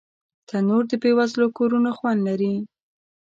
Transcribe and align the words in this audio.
تنور 0.47 0.83
د 0.91 0.93
بې 1.01 1.11
وزلو 1.17 1.47
کورونو 1.57 1.89
خوند 1.97 2.19
لري 2.27 2.53